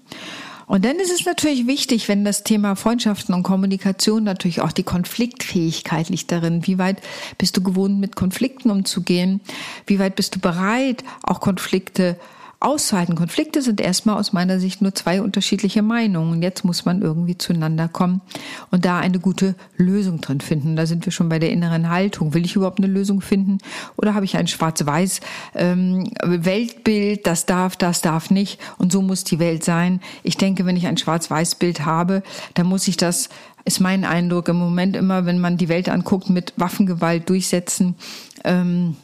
Und 0.70 0.86
dann 0.86 0.98
ist 0.98 1.12
es 1.12 1.26
natürlich 1.26 1.66
wichtig, 1.66 2.08
wenn 2.08 2.24
das 2.24 2.44
Thema 2.44 2.76
Freundschaften 2.76 3.34
und 3.34 3.42
Kommunikation 3.42 4.24
natürlich 4.24 4.62
auch 4.62 4.72
die 4.72 4.84
Konfliktfähigkeit 4.84 6.10
liegt 6.10 6.32
darin. 6.32 6.68
Wie 6.68 6.78
weit 6.78 7.02
bist 7.40 7.58
du 7.58 7.64
gewohnt, 7.64 8.00
mit 8.00 8.16
Konflikten 8.16 8.70
umzugehen? 8.70 9.42
Wie 9.88 9.98
weit 9.98 10.16
bist 10.16 10.36
du 10.36 10.40
bereit, 10.40 11.04
auch 11.24 11.40
Konflikte 11.40 12.18
auszuhalten. 12.62 13.16
Konflikte 13.16 13.62
sind 13.62 13.80
erstmal 13.80 14.20
aus 14.20 14.34
meiner 14.34 14.60
Sicht 14.60 14.82
nur 14.82 14.94
zwei 14.94 15.22
unterschiedliche 15.22 15.82
Meinungen. 15.82 16.42
Jetzt 16.42 16.66
muss 16.66 16.84
man 16.84 17.02
irgendwie 17.02 17.38
zueinander 17.38 17.88
kommen 17.88 18.22
und 18.70 18.84
da 18.84 19.00
eine 19.00 19.20
gute 19.20 19.56
Lösung 19.78 20.20
drin 20.20 20.42
finden. 20.42 20.76
Da 20.76 20.86
sind 20.86 21.06
wir 21.06 21.14
schon 21.14 21.30
bei 21.30 21.40
der 21.40 21.52
inneren 21.52 21.90
Haltung. 21.90 22.34
Will 22.34 22.44
ich 22.44 22.58
überhaupt 22.58 22.80
eine 22.80 22.88
Lösung 22.88 23.22
finden 23.22 23.60
oder 23.96 24.14
habe 24.14 24.26
ich 24.26 24.36
ein 24.36 24.48
schwarz-weiß 24.48 25.22
ähm, 25.56 26.12
Weltbild, 26.22 27.26
das 27.26 27.46
darf, 27.46 27.78
das 27.78 28.02
darf 28.02 28.30
nicht 28.30 28.60
und 28.78 28.92
so 28.92 29.02
muss 29.02 29.24
die 29.24 29.40
Welt 29.40 29.64
sein. 29.64 30.02
Ich 30.24 30.36
denke, 30.36 30.66
wenn 30.66 30.76
ich 30.76 30.88
ein 30.88 30.98
schwarz-weiß 30.98 31.56
Bild 31.56 31.86
habe, 31.86 32.24
dann 32.56 32.68
muss 32.68 32.90
ich 32.90 32.98
das 32.98 33.30
ist 33.66 33.80
mein 33.80 34.04
Eindruck 34.04 34.48
im 34.50 34.58
Moment 34.58 34.96
immer, 34.96 35.26
wenn 35.26 35.40
man 35.40 35.58
die 35.58 35.70
Welt 35.70 35.90
anguckt, 35.90 36.30
mit 36.30 36.54
Waffengewalt 36.58 37.30
durchsetzen. 37.30 37.96
Ähm, 38.44 38.96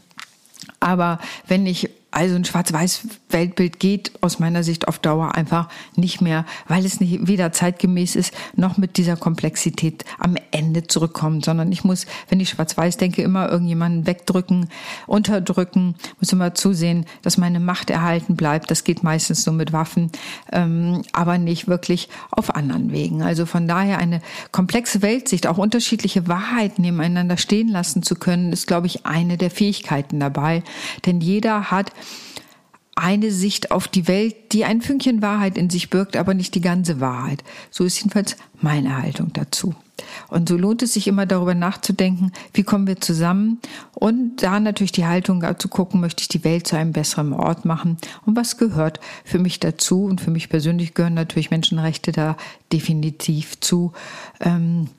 aber 0.79 1.19
wenn 1.47 1.65
ich 1.65 1.89
also 2.15 2.35
ein 2.35 2.45
Schwarz-Weiß-Weltbild 2.45 3.77
geht 3.77 4.13
aus 4.21 4.39
meiner 4.39 4.63
Sicht 4.63 4.87
auf 4.87 4.99
Dauer 4.99 5.35
einfach 5.35 5.67
nicht 5.97 6.21
mehr, 6.21 6.45
weil 6.65 6.85
es 6.85 7.01
nicht 7.01 7.27
weder 7.27 7.51
zeitgemäß 7.51 8.15
ist, 8.15 8.33
noch 8.55 8.77
mit 8.77 8.95
dieser 8.95 9.17
Komplexität 9.17 10.05
am 10.17 10.37
Ende 10.51 10.87
zurückkommt, 10.87 11.43
sondern 11.43 11.73
ich 11.73 11.83
muss, 11.83 12.05
wenn 12.29 12.39
ich 12.39 12.51
Schwarz-Weiß 12.51 12.95
denke, 12.95 13.21
immer 13.21 13.49
irgendjemanden 13.49 14.07
wegdrücken, 14.07 14.69
unterdrücken, 15.07 15.95
muss 16.21 16.31
immer 16.31 16.55
zusehen, 16.55 17.05
dass 17.21 17.37
meine 17.37 17.59
Macht 17.59 17.89
erhalten 17.89 18.37
bleibt. 18.37 18.71
Das 18.71 18.85
geht 18.85 19.03
meistens 19.03 19.45
nur 19.45 19.55
mit 19.55 19.73
Waffen, 19.73 20.09
ähm, 20.53 21.01
aber 21.11 21.37
nicht 21.37 21.67
wirklich 21.67 22.07
auf 22.31 22.55
anderen 22.55 22.93
Wegen. 22.93 23.23
Also 23.23 23.45
von 23.45 23.67
daher 23.67 23.97
eine 23.97 24.21
komplexe 24.53 25.01
Weltsicht, 25.01 25.47
auch 25.47 25.57
unterschiedliche 25.57 26.29
Wahrheiten 26.29 26.81
nebeneinander 26.81 27.35
stehen 27.35 27.67
lassen 27.67 28.03
zu 28.03 28.15
können, 28.15 28.53
ist, 28.53 28.67
glaube 28.67 28.87
ich, 28.87 29.05
eine 29.05 29.35
der 29.35 29.51
Fähigkeiten 29.51 30.21
dabei. 30.21 30.63
Denn 31.05 31.19
jeder 31.19 31.71
hat 31.71 31.91
eine 32.95 33.31
Sicht 33.31 33.71
auf 33.71 33.89
die 33.89 34.07
Welt, 34.07 34.53
die 34.53 34.63
ein 34.63 34.81
Fünkchen 34.81 35.21
Wahrheit 35.21 35.57
in 35.57 35.69
sich 35.69 35.89
birgt, 35.89 36.15
aber 36.15 36.33
nicht 36.33 36.55
die 36.55 36.61
ganze 36.61 37.01
Wahrheit. 37.01 37.43
So 37.69 37.83
ist 37.83 37.97
jedenfalls 37.97 38.37
meine 38.61 38.97
Haltung 38.97 39.33
dazu. 39.33 39.75
Und 40.29 40.49
so 40.49 40.57
lohnt 40.57 40.81
es 40.81 40.93
sich 40.93 41.07
immer 41.07 41.25
darüber 41.25 41.55
nachzudenken, 41.55 42.31
wie 42.53 42.63
kommen 42.63 42.87
wir 42.87 42.99
zusammen 42.99 43.59
und 43.93 44.43
da 44.43 44.59
natürlich 44.59 44.91
die 44.91 45.05
Haltung 45.05 45.43
zu 45.57 45.67
gucken, 45.67 46.01
möchte 46.01 46.21
ich 46.21 46.27
die 46.27 46.43
Welt 46.43 46.67
zu 46.67 46.75
einem 46.75 46.91
besseren 46.91 47.31
Ort 47.33 47.65
machen 47.65 47.97
und 48.25 48.35
was 48.35 48.57
gehört 48.57 48.99
für 49.23 49.39
mich 49.39 49.59
dazu 49.59 50.03
und 50.03 50.19
für 50.19 50.31
mich 50.31 50.49
persönlich 50.49 50.93
gehören 50.93 51.13
natürlich 51.13 51.51
Menschenrechte 51.51 52.11
da 52.11 52.35
definitiv 52.71 53.59
zu. 53.59 53.93
Ähm, 54.41 54.89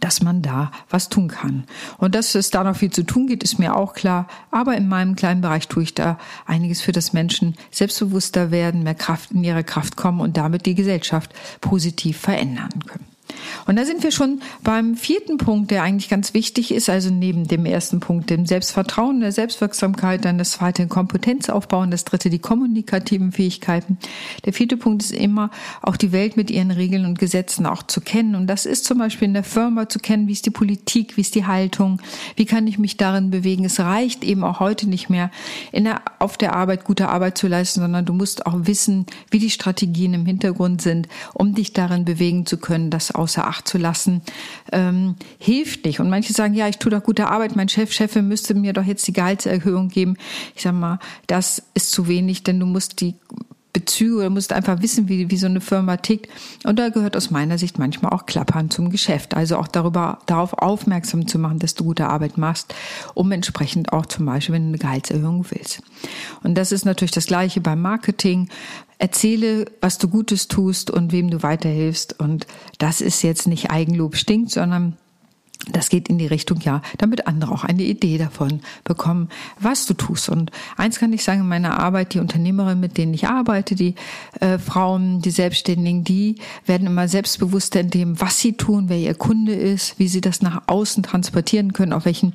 dass 0.00 0.22
man 0.22 0.42
da 0.42 0.70
was 0.90 1.08
tun 1.08 1.28
kann. 1.28 1.64
Und 1.98 2.14
dass 2.14 2.34
es 2.34 2.50
da 2.50 2.64
noch 2.64 2.76
viel 2.76 2.90
zu 2.90 3.04
tun 3.04 3.26
gibt, 3.26 3.42
ist 3.42 3.58
mir 3.58 3.76
auch 3.76 3.94
klar. 3.94 4.26
Aber 4.50 4.76
in 4.76 4.88
meinem 4.88 5.16
kleinen 5.16 5.40
Bereich 5.40 5.68
tue 5.68 5.84
ich 5.84 5.94
da 5.94 6.18
einiges 6.44 6.80
für 6.80 6.92
das 6.92 7.12
Menschen 7.12 7.54
selbstbewusster 7.70 8.50
werden, 8.50 8.82
mehr 8.82 8.94
Kraft 8.94 9.32
in 9.32 9.44
ihre 9.44 9.64
Kraft 9.64 9.96
kommen 9.96 10.20
und 10.20 10.36
damit 10.36 10.66
die 10.66 10.74
Gesellschaft 10.74 11.32
positiv 11.60 12.18
verändern 12.18 12.70
können. 12.86 13.15
Und 13.66 13.76
da 13.76 13.84
sind 13.84 14.02
wir 14.02 14.12
schon 14.12 14.40
beim 14.62 14.94
vierten 14.94 15.38
Punkt, 15.38 15.70
der 15.70 15.82
eigentlich 15.82 16.08
ganz 16.08 16.34
wichtig 16.34 16.72
ist, 16.72 16.88
also 16.88 17.10
neben 17.10 17.48
dem 17.48 17.66
ersten 17.66 18.00
Punkt, 18.00 18.30
dem 18.30 18.46
Selbstvertrauen, 18.46 19.20
der 19.20 19.32
Selbstwirksamkeit, 19.32 20.24
dann 20.24 20.38
das 20.38 20.52
zweite 20.52 20.86
Kompetenzaufbau 20.86 21.80
und 21.80 21.90
das 21.90 22.04
dritte 22.04 22.30
die 22.30 22.38
kommunikativen 22.38 23.32
Fähigkeiten. 23.32 23.98
Der 24.44 24.52
vierte 24.52 24.76
Punkt 24.76 25.02
ist 25.02 25.12
immer 25.12 25.50
auch 25.82 25.96
die 25.96 26.12
Welt 26.12 26.36
mit 26.36 26.50
ihren 26.50 26.70
Regeln 26.70 27.04
und 27.04 27.18
Gesetzen 27.18 27.66
auch 27.66 27.82
zu 27.82 28.00
kennen. 28.00 28.36
Und 28.36 28.46
das 28.46 28.66
ist 28.66 28.84
zum 28.84 28.98
Beispiel 28.98 29.26
in 29.26 29.34
der 29.34 29.44
Firma 29.44 29.88
zu 29.88 29.98
kennen, 29.98 30.28
wie 30.28 30.32
ist 30.32 30.46
die 30.46 30.50
Politik, 30.50 31.16
wie 31.16 31.22
ist 31.22 31.34
die 31.34 31.46
Haltung, 31.46 32.00
wie 32.36 32.46
kann 32.46 32.66
ich 32.66 32.78
mich 32.78 32.96
darin 32.96 33.30
bewegen. 33.30 33.64
Es 33.64 33.80
reicht 33.80 34.22
eben 34.22 34.44
auch 34.44 34.60
heute 34.60 34.88
nicht 34.88 35.10
mehr, 35.10 35.30
in 35.72 35.84
der, 35.84 36.02
auf 36.20 36.36
der 36.36 36.54
Arbeit 36.54 36.84
gute 36.84 37.08
Arbeit 37.08 37.36
zu 37.36 37.48
leisten, 37.48 37.80
sondern 37.80 38.04
du 38.04 38.12
musst 38.12 38.46
auch 38.46 38.54
wissen, 38.58 39.06
wie 39.30 39.40
die 39.40 39.50
Strategien 39.50 40.14
im 40.14 40.26
Hintergrund 40.26 40.82
sind, 40.82 41.08
um 41.34 41.54
dich 41.54 41.72
darin 41.72 42.04
bewegen 42.04 42.46
zu 42.46 42.58
können, 42.58 42.90
das 42.90 43.10
außer 43.10 43.46
Acht 43.46 43.55
zu 43.62 43.78
lassen, 43.78 44.22
ähm, 44.72 45.16
hilft 45.38 45.84
nicht. 45.84 46.00
Und 46.00 46.10
manche 46.10 46.32
sagen, 46.32 46.54
ja, 46.54 46.68
ich 46.68 46.78
tue 46.78 46.90
doch 46.90 47.02
gute 47.02 47.28
Arbeit, 47.28 47.56
mein 47.56 47.68
Chef, 47.68 47.92
Chefin 47.92 48.28
müsste 48.28 48.54
mir 48.54 48.72
doch 48.72 48.84
jetzt 48.84 49.06
die 49.06 49.12
Gehaltserhöhung 49.12 49.88
geben. 49.88 50.16
Ich 50.54 50.62
sage 50.62 50.76
mal, 50.76 50.98
das 51.26 51.62
ist 51.74 51.92
zu 51.92 52.08
wenig, 52.08 52.42
denn 52.42 52.60
du 52.60 52.66
musst 52.66 53.00
die 53.00 53.14
Bezüge 53.76 54.16
oder 54.16 54.30
musst 54.30 54.54
einfach 54.54 54.80
wissen, 54.80 55.06
wie, 55.10 55.30
wie 55.30 55.36
so 55.36 55.44
eine 55.44 55.60
Firma 55.60 55.98
tickt. 55.98 56.30
Und 56.64 56.78
da 56.78 56.88
gehört 56.88 57.14
aus 57.14 57.30
meiner 57.30 57.58
Sicht 57.58 57.78
manchmal 57.78 58.10
auch 58.14 58.24
Klappern 58.24 58.70
zum 58.70 58.88
Geschäft. 58.88 59.34
Also 59.34 59.58
auch 59.58 59.68
darüber, 59.68 60.20
darauf 60.24 60.54
aufmerksam 60.54 61.28
zu 61.28 61.38
machen, 61.38 61.58
dass 61.58 61.74
du 61.74 61.84
gute 61.84 62.08
Arbeit 62.08 62.38
machst, 62.38 62.74
um 63.12 63.30
entsprechend 63.32 63.92
auch 63.92 64.06
zum 64.06 64.24
Beispiel, 64.24 64.54
wenn 64.54 64.62
du 64.62 64.68
eine 64.68 64.78
Gehaltserhöhung 64.78 65.44
willst. 65.50 65.82
Und 66.42 66.54
das 66.54 66.72
ist 66.72 66.86
natürlich 66.86 67.12
das 67.12 67.26
Gleiche 67.26 67.60
beim 67.60 67.82
Marketing. 67.82 68.48
Erzähle, 68.96 69.66
was 69.82 69.98
du 69.98 70.08
Gutes 70.08 70.48
tust 70.48 70.90
und 70.90 71.12
wem 71.12 71.28
du 71.28 71.42
weiterhilfst. 71.42 72.18
Und 72.18 72.46
das 72.78 73.02
ist 73.02 73.20
jetzt 73.20 73.46
nicht 73.46 73.70
Eigenlob 73.70 74.16
stinkt, 74.16 74.52
sondern 74.52 74.96
das 75.70 75.88
geht 75.88 76.08
in 76.08 76.18
die 76.18 76.26
Richtung, 76.26 76.60
ja, 76.60 76.80
damit 76.98 77.26
andere 77.26 77.52
auch 77.52 77.64
eine 77.64 77.82
Idee 77.82 78.18
davon 78.18 78.60
bekommen, 78.84 79.28
was 79.58 79.86
du 79.86 79.94
tust. 79.94 80.28
Und 80.28 80.52
eins 80.76 80.98
kann 80.98 81.12
ich 81.12 81.24
sagen, 81.24 81.40
in 81.40 81.48
meiner 81.48 81.78
Arbeit, 81.78 82.14
die 82.14 82.20
Unternehmerin, 82.20 82.78
mit 82.78 82.96
denen 82.96 83.14
ich 83.14 83.26
arbeite, 83.26 83.74
die 83.74 83.94
äh, 84.40 84.58
Frauen, 84.58 85.20
die 85.22 85.30
Selbstständigen, 85.30 86.04
die 86.04 86.36
werden 86.66 86.86
immer 86.86 87.08
selbstbewusster 87.08 87.80
in 87.80 87.90
dem, 87.90 88.20
was 88.20 88.38
sie 88.38 88.52
tun, 88.52 88.88
wer 88.88 88.98
ihr 88.98 89.14
Kunde 89.14 89.54
ist, 89.54 89.98
wie 89.98 90.08
sie 90.08 90.20
das 90.20 90.40
nach 90.40 90.62
außen 90.68 91.02
transportieren 91.02 91.72
können, 91.72 91.92
auf 91.92 92.04
welchen 92.04 92.34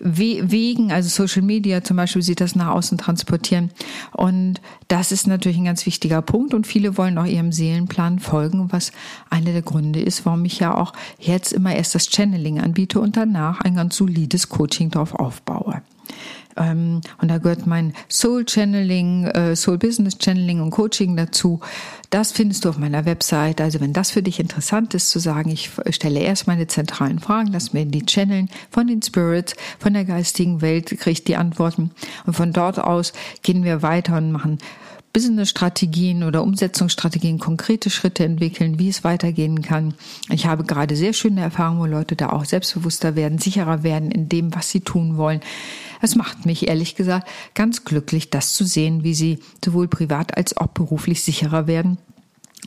We 0.00 0.50
Wegen, 0.50 0.92
also 0.92 1.08
Social 1.08 1.42
Media 1.42 1.82
zum 1.82 1.96
Beispiel, 1.96 2.20
wie 2.20 2.26
sie 2.26 2.34
das 2.34 2.54
nach 2.54 2.68
außen 2.68 2.98
transportieren. 2.98 3.70
Und 4.12 4.60
das 4.88 5.10
ist 5.10 5.26
natürlich 5.26 5.58
ein 5.58 5.64
ganz 5.64 5.86
wichtiger 5.86 6.22
Punkt. 6.22 6.54
Und 6.54 6.66
viele 6.66 6.96
wollen 6.96 7.18
auch 7.18 7.24
ihrem 7.24 7.50
Seelenplan 7.50 8.18
folgen, 8.18 8.70
was 8.70 8.92
einer 9.30 9.52
der 9.52 9.62
Gründe 9.62 10.00
ist, 10.00 10.24
warum 10.24 10.44
ich 10.44 10.60
ja 10.60 10.74
auch 10.74 10.92
jetzt 11.18 11.52
immer 11.52 11.74
erst 11.74 11.94
das 11.94 12.08
Channeling 12.10 12.57
anbiete 12.62 13.00
und 13.00 13.16
danach 13.16 13.60
ein 13.60 13.74
ganz 13.74 13.96
solides 13.96 14.48
Coaching 14.48 14.90
darauf 14.90 15.14
aufbaue. 15.14 15.82
Ähm, 16.58 17.00
und 17.20 17.28
da 17.30 17.38
gehört 17.38 17.66
mein 17.66 17.94
Soul 18.10 18.44
Channeling, 18.44 19.26
äh, 19.26 19.56
Soul 19.56 19.78
Business 19.78 20.18
Channeling 20.18 20.60
und 20.60 20.70
Coaching 20.70 21.16
dazu. 21.16 21.60
Das 22.10 22.32
findest 22.32 22.64
du 22.64 22.70
auf 22.70 22.78
meiner 22.78 23.04
Website. 23.04 23.60
Also 23.60 23.80
wenn 23.80 23.92
das 23.92 24.10
für 24.10 24.22
dich 24.22 24.40
interessant 24.40 24.94
ist, 24.94 25.10
zu 25.10 25.18
sagen, 25.18 25.50
ich 25.50 25.70
stelle 25.90 26.20
erst 26.20 26.46
meine 26.46 26.66
zentralen 26.66 27.20
Fragen, 27.20 27.50
lass 27.52 27.72
mir 27.72 27.84
die 27.86 28.04
channeln 28.04 28.48
von 28.70 28.86
den 28.86 29.02
Spirits, 29.02 29.54
von 29.78 29.92
der 29.92 30.04
geistigen 30.04 30.60
Welt, 30.60 30.86
kriege 30.86 31.10
ich 31.10 31.24
die 31.24 31.36
Antworten. 31.36 31.90
Und 32.26 32.34
von 32.34 32.52
dort 32.52 32.78
aus 32.78 33.12
gehen 33.42 33.62
wir 33.62 33.82
weiter 33.82 34.16
und 34.16 34.32
machen 34.32 34.58
Business-Strategien 35.12 36.22
oder 36.22 36.42
Umsetzungsstrategien, 36.42 37.38
konkrete 37.38 37.90
Schritte 37.90 38.24
entwickeln, 38.24 38.78
wie 38.78 38.88
es 38.88 39.04
weitergehen 39.04 39.62
kann. 39.62 39.94
Ich 40.30 40.46
habe 40.46 40.64
gerade 40.64 40.96
sehr 40.96 41.12
schöne 41.12 41.40
Erfahrungen, 41.40 41.80
wo 41.80 41.86
Leute 41.86 42.14
da 42.14 42.30
auch 42.30 42.44
selbstbewusster 42.44 43.16
werden, 43.16 43.38
sicherer 43.38 43.82
werden 43.82 44.10
in 44.10 44.28
dem, 44.28 44.54
was 44.54 44.70
sie 44.70 44.80
tun 44.80 45.16
wollen. 45.16 45.40
Es 46.00 46.14
macht 46.14 46.46
mich 46.46 46.68
ehrlich 46.68 46.94
gesagt 46.94 47.28
ganz 47.54 47.84
glücklich, 47.84 48.30
das 48.30 48.52
zu 48.52 48.64
sehen, 48.64 49.02
wie 49.02 49.14
sie 49.14 49.38
sowohl 49.64 49.88
privat 49.88 50.36
als 50.36 50.56
auch 50.56 50.68
beruflich 50.68 51.22
sicherer 51.22 51.66
werden 51.66 51.98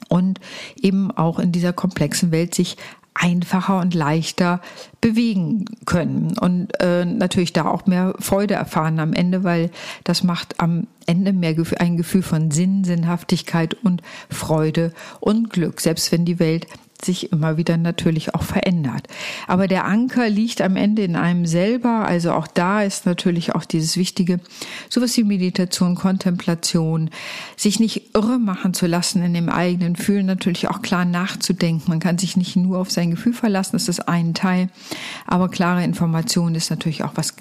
und 0.10 0.39
eben 0.75 1.12
auch 1.12 1.39
in 1.39 1.51
dieser 1.51 1.74
komplexen 1.74 2.31
Welt 2.31 2.55
sich 2.55 2.77
einfacher 3.13 3.80
und 3.80 3.94
leichter 3.94 4.62
bewegen 5.01 5.65
können. 5.86 6.38
Und 6.39 6.70
äh, 6.80 7.06
natürlich 7.06 7.53
da 7.53 7.65
auch 7.65 7.86
mehr 7.86 8.15
Freude 8.20 8.53
erfahren 8.53 9.00
am 9.00 9.13
Ende, 9.13 9.44
weil 9.44 9.70
das 10.03 10.24
macht 10.24 10.60
am 10.60 10.88
Ende 11.06 11.34
mehr 11.34 11.56
ein 11.80 11.98
Gefühl 11.98 12.22
von 12.22 12.51
Sinn, 12.51 12.84
Sinnhaftigkeit 12.84 13.75
und 13.84 14.01
Freude 14.30 14.94
und 15.20 15.50
Glück, 15.50 15.82
selbst 15.82 16.12
wenn 16.12 16.25
die 16.25 16.39
Welt 16.39 16.68
sich 17.05 17.31
immer 17.31 17.58
wieder 17.58 17.77
natürlich 17.77 18.36
auch 18.36 18.43
verändert. 18.43 19.08
Aber 19.48 19.67
der 19.67 19.86
Anker 19.86 20.29
liegt 20.29 20.62
am 20.62 20.75
Ende 20.75 21.03
in 21.03 21.15
einem 21.15 21.46
selber. 21.46 22.05
Also 22.05 22.31
auch 22.31 22.48
da 22.48 22.84
ist 22.84 23.05
natürlich 23.05 23.55
auch 23.55 23.65
dieses 23.65 23.98
Wichtige, 23.98 24.39
sowas 24.89 25.15
wie 25.17 25.24
Meditation, 25.24 25.96
Kontemplation, 25.96 27.10
sich 27.55 27.79
nicht 27.79 28.15
irre 28.15 28.39
machen 28.39 28.74
zu 28.74 28.88
lassen 28.88 29.24
in 29.24 29.34
dem 29.34 29.50
eigenen 29.50 29.96
Fühlen, 29.96 30.25
natürlich 30.25 30.70
auch 30.70 30.81
klar 30.81 31.05
nachzudenken. 31.05 31.89
Man 31.89 32.00
kann 32.00 32.17
sich 32.17 32.38
nicht 32.38 32.55
nur 32.55 32.79
auf 32.79 32.91
sein 32.91 33.12
Gefühl 33.12 33.34
verlassen, 33.34 33.74
das 33.74 33.88
ist 33.88 34.08
ein 34.08 34.34
Teil. 34.34 34.70
Aber 35.27 35.50
klare 35.50 35.84
Information 35.84 36.55
ist 36.55 36.70
natürlich 36.70 37.03
auch 37.03 37.13
was 37.15 37.36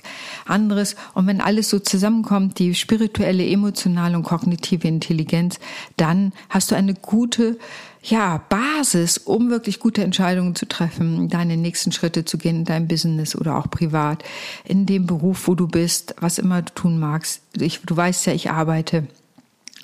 anderes. 0.47 0.97
Und 1.14 1.26
wenn 1.26 1.40
alles 1.40 1.71
so 1.71 1.79
zusammenkommt, 1.79 2.59
die 2.59 2.75
spirituelle, 2.75 3.47
emotionale 3.47 4.17
und 4.17 4.23
kognitive 4.23 4.88
Intelligenz, 4.88 5.59
dann 5.97 6.33
hast 6.49 6.71
du 6.71 6.75
eine 6.75 6.95
gute 6.95 7.59
ja, 8.02 8.42
Basis, 8.49 9.19
um 9.19 9.50
wirklich 9.50 9.78
gute 9.78 10.02
Entscheidungen 10.02 10.54
zu 10.54 10.66
treffen, 10.66 11.28
deine 11.28 11.57
nächsten 11.57 11.92
Schritte 11.92 12.25
zu 12.25 12.38
gehen 12.38 12.57
in 12.57 12.64
deinem 12.64 12.88
Business 12.88 13.37
oder 13.37 13.57
auch 13.57 13.71
privat, 13.71 14.25
in 14.64 14.87
dem 14.87 15.07
Beruf, 15.07 15.49
wo 15.49 15.54
du 15.54 15.66
bist, 15.66 16.14
was 16.19 16.38
immer 16.38 16.62
du 16.62 16.73
tun 16.73 16.99
magst. 16.99 17.42
Ich, 17.59 17.80
du 17.80 17.97
weißt 17.97 18.26
ja, 18.26 18.33
ich 18.33 18.50
arbeite 18.50 19.07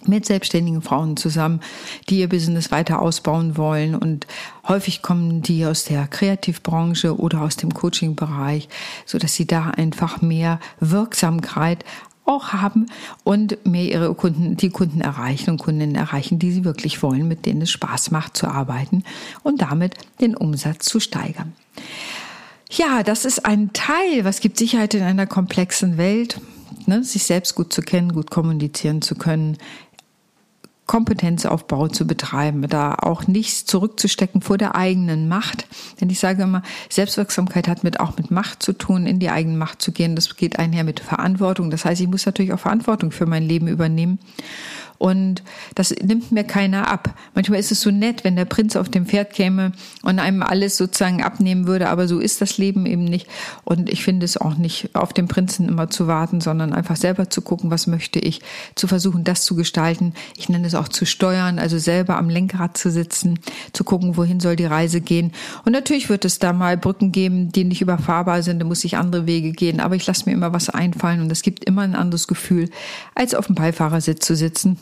mit 0.07 0.25
selbstständigen 0.25 0.83
Frauen 0.83 1.17
zusammen, 1.17 1.61
die 2.09 2.21
ihr 2.21 2.29
Business 2.29 2.71
weiter 2.71 3.03
ausbauen 3.03 3.57
wollen. 3.57 3.95
Und 3.95 4.27
häufig 4.67 5.03
kommen 5.03 5.43
die 5.43 5.67
aus 5.67 5.85
der 5.85 6.07
Kreativbranche 6.07 7.17
oder 7.19 7.43
aus 7.43 7.57
dem 7.57 7.75
Coaching-Bereich, 7.75 8.69
so 9.05 9.19
dass 9.19 9.35
sie 9.35 9.47
da 9.47 9.71
einfach 9.71 10.23
mehr 10.23 10.61
Wirksamkeit 10.81 11.85
auch 12.27 12.53
haben 12.53 12.87
und 13.25 13.65
mehr 13.65 13.85
ihre 13.85 14.15
Kunden, 14.15 14.57
die 14.57 14.71
Kunden 14.71 15.01
erreichen 15.01 15.51
und 15.51 15.59
Kundinnen 15.59 15.95
erreichen, 15.95 16.39
die 16.39 16.53
sie 16.53 16.65
wirklich 16.65 17.03
wollen, 17.03 17.29
mit 17.29 17.47
denen 17.47 17.63
es 17.63 17.71
Spaß 17.71 18.11
macht 18.11 18.37
zu 18.37 18.49
arbeiten 18.49 19.05
und 19.43 19.63
damit 19.63 19.95
den 20.21 20.37
Umsatz 20.37 20.87
zu 20.87 21.01
steigern. 21.01 21.53
Ja, 22.71 23.03
das 23.03 23.25
ist 23.25 23.47
ein 23.47 23.73
Teil, 23.73 24.25
was 24.25 24.41
gibt 24.41 24.59
Sicherheit 24.59 24.95
in 24.95 25.03
einer 25.03 25.27
komplexen 25.27 25.99
Welt, 25.99 26.41
ne, 26.87 27.05
sich 27.05 27.25
selbst 27.25 27.55
gut 27.55 27.73
zu 27.73 27.81
kennen, 27.81 28.13
gut 28.13 28.31
kommunizieren 28.31 29.03
zu 29.03 29.15
können, 29.15 29.57
Kompetenzaufbau 30.87 31.89
zu 31.89 32.07
betreiben, 32.07 32.67
da 32.69 32.95
auch 32.95 33.27
nichts 33.27 33.65
zurückzustecken 33.65 34.41
vor 34.41 34.57
der 34.57 34.77
eigenen 34.77 35.29
Macht. 35.29 35.67
Denn 36.01 36.11
ich 36.11 36.21
sage 36.21 36.45
immer, 36.45 36.63
Selbstwirksamkeit 36.89 37.67
hat 37.67 37.83
mit 37.83 37.99
auch 37.99 38.17
mit 38.17 38.31
Macht 38.31 38.63
zu 38.63 38.73
tun, 38.73 39.07
in 39.07 39.19
die 39.19 39.31
eigene 39.31 39.57
Macht 39.57 39.83
zu 39.83 39.91
gehen. 39.91 40.15
Das 40.15 40.37
geht 40.37 40.59
einher 40.59 40.85
mit 40.85 41.01
Verantwortung. 41.01 41.71
Das 41.71 41.85
heißt, 41.85 42.01
ich 42.01 42.09
muss 42.09 42.27
natürlich 42.27 42.53
auch 42.53 42.61
Verantwortung 42.61 43.11
für 43.11 43.27
mein 43.27 43.43
Leben 43.43 43.67
übernehmen. 43.67 44.19
Und 44.99 45.43
das 45.75 45.95
nimmt 46.03 46.33
mir 46.33 46.45
keiner 46.45 46.91
ab. 46.91 47.15
Manchmal 47.35 47.59
ist 47.59 47.73
es 47.73 47.81
so 47.81 47.91
nett, 47.91 48.25
wenn 48.25 48.37
der 48.37 48.45
Prinz 48.45 48.77
auf 48.77 48.89
dem 48.89 49.07
Pferd 49.07 49.33
käme 49.33 49.73
und 50.03 50.19
einem 50.19 50.43
alles 50.43 50.77
sozusagen 50.77 51.23
abnehmen 51.23 51.67
würde, 51.67 51.89
aber 51.89 52.09
so 52.09 52.19
ist 52.19 52.41
das 52.41 52.59
Leben 52.59 52.87
eben 52.87 53.05
nicht. 53.05 53.27
Und 53.65 53.91
ich 53.91 54.03
finde 54.03 54.25
es 54.25 54.37
auch 54.37 54.57
nicht, 54.57 54.95
auf 54.95 55.13
den 55.13 55.29
Prinzen 55.29 55.69
immer 55.69 55.91
zu 55.91 56.07
warten, 56.07 56.41
sondern 56.41 56.73
einfach 56.73 56.97
selber 56.97 57.31
zu 57.31 57.43
gucken, 57.43 57.71
was 57.71 57.87
möchte 57.87 58.19
ich, 58.19 58.41
zu 58.75 58.87
versuchen, 58.87 59.25
das 59.25 59.45
zu 59.45 59.55
gestalten. 59.57 60.15
Ich 60.37 60.49
nenne 60.49 60.67
es 60.67 60.75
auch 60.75 60.89
zu 60.89 61.05
steuern, 61.05 61.59
also 61.59 61.79
selber 61.79 62.17
am 62.17 62.29
Lenkrad 62.29 62.77
zu 62.77 62.91
sitzen, 62.91 63.39
zu 63.73 63.85
gucken, 63.85 64.17
wohin 64.17 64.41
soll 64.41 64.57
die 64.57 64.65
Reise 64.65 65.01
gehen. 65.01 65.33
Und 65.65 65.73
natürlich 65.73 66.09
wird 66.09 66.25
es 66.25 66.39
da 66.39 66.53
mal 66.53 66.77
Brücken 66.77 67.13
geben, 67.13 67.53
die 67.53 67.65
nicht 67.65 67.83
überfahrbar 67.83 68.43
sind, 68.43 68.61
da 68.61 68.65
muss 68.65 68.85
ich 68.85 68.97
andere 68.97 69.27
Wege 69.27 69.53
gehen, 69.53 69.81
aber 69.81 69.97
ich 69.97 70.07
lasse 70.07 70.25
mir 70.27 70.33
immer 70.33 70.53
was 70.53 70.71
einfallen 70.71 71.21
und 71.21 71.31
es 71.31 71.43
gibt 71.43 71.65
immer 71.65 71.83
ein 71.83 71.95
anderes 71.95 72.27
Gefühl, 72.27 72.71
als 73.15 73.35
auf 73.35 73.47
dem 73.47 73.55
Beifahrersitz 73.55 74.27
zu 74.27 74.37
sitzen 74.37 74.79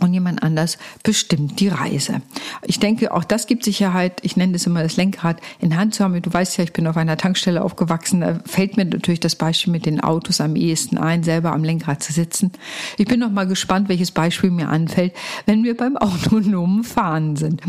und 0.00 0.12
jemand 0.12 0.42
anders 0.42 0.78
bestimmt 1.02 1.60
die 1.60 1.68
Reise. 1.68 2.22
Ich 2.62 2.80
denke, 2.80 3.12
auch 3.12 3.24
das 3.24 3.46
gibt 3.46 3.64
Sicherheit. 3.64 4.20
Ich 4.22 4.36
nenne 4.36 4.52
das 4.52 4.66
immer 4.66 4.82
das 4.82 4.96
Lenkrad 4.96 5.40
in 5.60 5.76
Hand 5.76 5.94
zu 5.94 6.04
haben. 6.04 6.20
Du 6.20 6.32
weißt 6.32 6.58
ja, 6.58 6.64
ich 6.64 6.72
bin 6.72 6.86
auf 6.86 6.96
einer 6.96 7.16
Tankstelle 7.16 7.62
aufgewachsen. 7.62 8.20
Da 8.20 8.40
fällt 8.44 8.76
mir 8.76 8.84
natürlich 8.84 9.20
das 9.20 9.36
Beispiel 9.36 9.72
mit 9.72 9.86
den 9.86 10.00
Autos 10.00 10.40
am 10.40 10.56
ehesten 10.56 10.98
ein, 10.98 11.22
selber 11.22 11.52
am 11.52 11.64
Lenkrad 11.64 12.02
zu 12.02 12.12
sitzen. 12.12 12.52
Ich 12.96 13.06
bin 13.06 13.20
noch 13.20 13.30
mal 13.30 13.46
gespannt, 13.46 13.88
welches 13.88 14.10
Beispiel 14.10 14.50
mir 14.50 14.68
anfällt, 14.68 15.12
wenn 15.46 15.64
wir 15.64 15.76
beim 15.76 15.96
autonomen 15.96 16.84
Fahren 16.84 17.36
sind. 17.36 17.62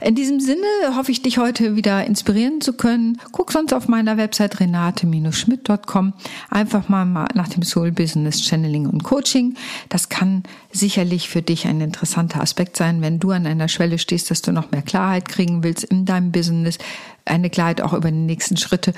In 0.00 0.14
diesem 0.14 0.38
Sinne 0.38 0.66
hoffe 0.96 1.10
ich, 1.10 1.22
dich 1.22 1.38
heute 1.38 1.74
wieder 1.74 2.04
inspirieren 2.04 2.60
zu 2.60 2.72
können. 2.72 3.18
Guck 3.32 3.50
sonst 3.50 3.72
auf 3.72 3.88
meiner 3.88 4.16
Website 4.16 4.60
renate-schmidt.com 4.60 6.12
einfach 6.50 6.88
mal 6.88 7.26
nach 7.34 7.48
dem 7.48 7.64
Soul 7.64 7.90
Business 7.90 8.42
Channeling 8.42 8.86
und 8.86 9.02
Coaching. 9.02 9.56
Das 9.88 10.08
kann 10.08 10.44
sicherlich 10.70 11.28
für 11.28 11.42
dich 11.42 11.66
ein 11.66 11.80
interessanter 11.80 12.40
Aspekt 12.40 12.76
sein, 12.76 13.02
wenn 13.02 13.18
du 13.18 13.32
an 13.32 13.46
einer 13.46 13.68
Schwelle 13.68 13.98
stehst, 13.98 14.30
dass 14.30 14.40
du 14.42 14.52
noch 14.52 14.70
mehr 14.70 14.82
Klarheit 14.82 15.28
kriegen 15.28 15.64
willst 15.64 15.84
in 15.84 16.04
deinem 16.04 16.30
Business, 16.30 16.78
eine 17.24 17.50
Klarheit 17.50 17.80
auch 17.80 17.92
über 17.92 18.10
die 18.10 18.16
nächsten 18.16 18.56
Schritte 18.56 18.92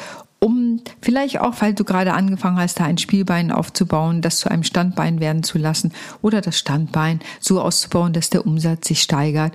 vielleicht 1.01 1.41
auch, 1.41 1.55
weil 1.61 1.75
du 1.75 1.85
gerade 1.85 2.13
angefangen 2.13 2.59
hast, 2.59 2.81
da 2.81 2.85
ein 2.85 2.99
Spielbein 2.99 3.53
aufzubauen, 3.53 4.23
das 4.23 4.39
zu 4.39 4.51
einem 4.51 4.63
Standbein 4.63 5.21
werden 5.21 5.43
zu 5.43 5.59
lassen 5.59 5.93
oder 6.23 6.41
das 6.41 6.59
Standbein 6.59 7.21
so 7.41 7.61
auszubauen, 7.61 8.13
dass 8.13 8.31
der 8.31 8.47
Umsatz 8.47 8.89
sich 8.89 9.03
steigert 9.03 9.55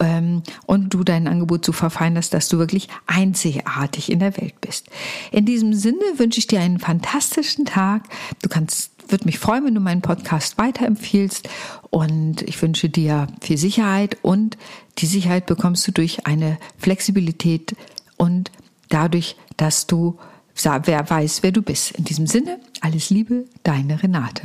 ähm, 0.00 0.42
und 0.66 0.94
du 0.94 1.04
dein 1.04 1.28
Angebot 1.28 1.64
so 1.64 1.72
verfeinerst, 1.72 2.34
dass 2.34 2.48
du 2.48 2.58
wirklich 2.58 2.88
einzigartig 3.06 4.10
in 4.10 4.18
der 4.18 4.36
Welt 4.36 4.60
bist. 4.60 4.88
In 5.32 5.44
diesem 5.44 5.74
Sinne 5.74 6.02
wünsche 6.16 6.38
ich 6.38 6.46
dir 6.46 6.60
einen 6.60 6.78
fantastischen 6.78 7.64
Tag. 7.64 8.02
Du 8.42 8.48
kannst 8.48 8.90
würde 9.08 9.26
mich 9.26 9.38
freuen, 9.38 9.66
wenn 9.66 9.74
du 9.74 9.80
meinen 9.80 10.02
Podcast 10.02 10.58
weiterempfiehlst 10.58 11.48
und 11.90 12.42
ich 12.42 12.60
wünsche 12.62 12.88
dir 12.88 13.26
viel 13.40 13.58
Sicherheit 13.58 14.16
und 14.22 14.56
die 14.98 15.06
Sicherheit 15.06 15.46
bekommst 15.46 15.86
du 15.86 15.92
durch 15.92 16.26
eine 16.26 16.58
Flexibilität 16.78 17.76
und 18.16 18.50
dadurch, 18.88 19.36
dass 19.56 19.86
du 19.86 20.18
wer 20.86 21.08
weiß, 21.08 21.42
wer 21.42 21.52
du 21.52 21.62
bist. 21.62 21.92
In 21.92 22.04
diesem 22.04 22.26
Sinne, 22.26 22.58
alles 22.80 23.10
Liebe, 23.10 23.44
deine 23.62 24.02
Renate. 24.02 24.42